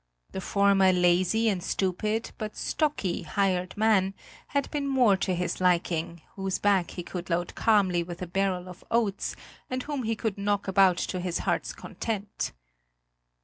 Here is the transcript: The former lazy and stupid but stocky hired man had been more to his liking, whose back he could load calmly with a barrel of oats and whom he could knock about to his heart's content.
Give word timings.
The 0.31 0.41
former 0.41 0.91
lazy 0.91 1.47
and 1.47 1.61
stupid 1.61 2.31
but 2.39 2.57
stocky 2.57 3.21
hired 3.21 3.77
man 3.77 4.15
had 4.47 4.67
been 4.71 4.87
more 4.87 5.15
to 5.17 5.35
his 5.35 5.61
liking, 5.61 6.23
whose 6.33 6.57
back 6.57 6.89
he 6.89 7.03
could 7.03 7.29
load 7.29 7.53
calmly 7.53 8.01
with 8.01 8.23
a 8.23 8.25
barrel 8.25 8.67
of 8.67 8.83
oats 8.89 9.35
and 9.69 9.83
whom 9.83 10.01
he 10.01 10.15
could 10.15 10.39
knock 10.39 10.67
about 10.67 10.97
to 10.97 11.19
his 11.19 11.37
heart's 11.45 11.71
content. 11.71 12.51